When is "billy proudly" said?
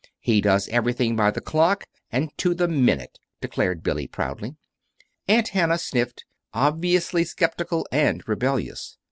3.83-4.55